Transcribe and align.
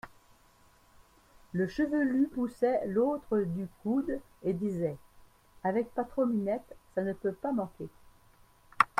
Le 1.53 1.67
chevelu 1.67 2.27
poussait 2.33 2.87
l'autre 2.87 3.37
du 3.41 3.67
coude 3.83 4.19
et 4.41 4.51
disait: 4.51 4.97
Avec 5.63 5.93
Patron-Minette, 5.93 6.75
ça 6.95 7.03
ne 7.03 7.13
peut 7.13 7.33
pas 7.33 7.51
manquer. 7.51 7.87